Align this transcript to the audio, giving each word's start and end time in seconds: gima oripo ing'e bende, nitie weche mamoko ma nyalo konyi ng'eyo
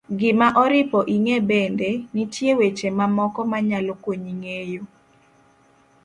gima 0.19 0.47
oripo 0.63 0.99
ing'e 1.15 1.37
bende, 1.49 1.89
nitie 2.13 2.51
weche 2.59 2.87
mamoko 2.97 3.39
ma 3.51 3.59
nyalo 3.69 3.93
konyi 4.03 4.31
ng'eyo 4.39 4.83